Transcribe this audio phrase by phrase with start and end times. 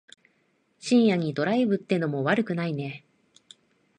[0.79, 3.05] 深夜にドライブってのも悪くないね。